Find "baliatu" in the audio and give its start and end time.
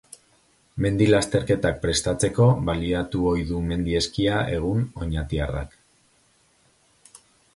2.69-3.21